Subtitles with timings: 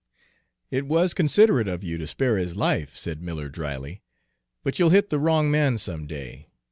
[0.71, 4.01] "It was considerate of you to spare his life," said Miller dryly,
[4.63, 6.47] "but you'll hit the wrong man some day.